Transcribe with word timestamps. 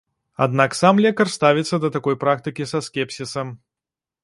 Аднак 0.45 0.71
сам 0.79 1.01
лекар 1.07 1.27
ставіцца 1.33 1.79
да 1.85 1.91
такой 1.97 2.19
практыкі 2.25 2.69
са 2.73 2.83
скепсісам. 2.89 3.55